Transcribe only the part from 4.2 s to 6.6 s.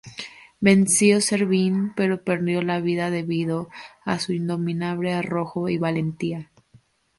indomable arrojo y valentía.